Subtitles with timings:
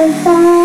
[0.00, 0.59] and find.